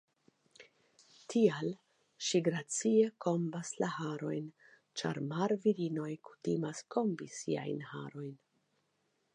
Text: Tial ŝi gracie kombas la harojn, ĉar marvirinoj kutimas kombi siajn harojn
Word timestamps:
Tial 1.33 1.67
ŝi 2.27 2.41
gracie 2.47 3.11
kombas 3.25 3.73
la 3.83 3.91
harojn, 3.97 4.49
ĉar 5.01 5.21
marvirinoj 5.29 6.09
kutimas 6.31 6.85
kombi 6.97 7.31
siajn 7.43 7.87
harojn 7.93 8.35